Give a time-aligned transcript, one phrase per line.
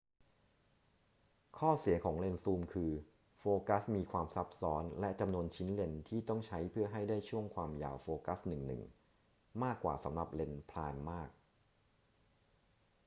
[1.57, 2.91] ข้อเสียของเลนส์ซูมคือ
[3.39, 8.81] โฟกัสมีความซับซ้อนและจำนวนชิ้นเลนส์ที่ต้องใช้เพื่อให้ได้ช่วงความยาวโฟกัสหนึ่ง
[9.23, 11.29] ๆ มากกว่าสำหรับเลนส์ไพรม์มาก